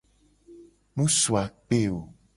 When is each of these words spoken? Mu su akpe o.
Mu 0.95 1.05
su 1.19 1.31
akpe 1.43 1.79
o. 1.97 1.99